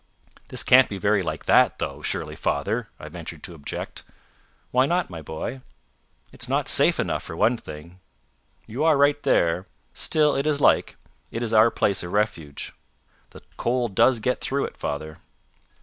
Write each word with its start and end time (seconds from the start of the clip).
"This 0.47 0.63
can't 0.63 0.89
be 0.89 0.97
very 0.97 1.21
like 1.21 1.45
that, 1.45 1.77
though, 1.77 2.01
surely, 2.01 2.35
father," 2.35 2.87
I 2.99 3.07
ventured 3.07 3.43
to 3.43 3.53
object. 3.53 4.01
"Why 4.71 4.87
not, 4.87 5.11
my 5.11 5.21
boy?" 5.21 5.61
"It's 6.33 6.49
not 6.49 6.67
safe 6.67 6.99
enough, 6.99 7.21
for 7.21 7.35
one 7.37 7.55
thing." 7.55 7.99
"You 8.65 8.83
are 8.83 8.97
right 8.97 9.21
there. 9.21 9.67
Still 9.93 10.35
it 10.35 10.47
is 10.47 10.59
like. 10.59 10.97
It 11.29 11.43
is 11.43 11.53
our 11.53 11.69
place 11.69 12.01
of 12.01 12.13
refuge." 12.13 12.73
"The 13.29 13.43
cold 13.57 13.93
does 13.93 14.17
get 14.17 14.41
through 14.41 14.65
it, 14.65 14.75
father." 14.75 15.19